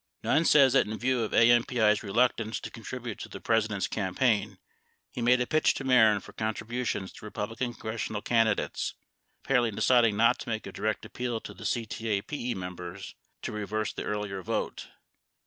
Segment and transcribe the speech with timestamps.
[0.23, 3.87] 90 Nunn says that in view of AMPI's reluctance to contribute to the Presi dent's
[3.87, 4.57] campaign,
[5.11, 8.95] he made a pitch to Mehren for contributions to Republican congressional candidates,
[9.45, 14.03] apparently deciding not to make a direct appeal to the CTAPE members to reverse the
[14.03, 14.87] earlier vote.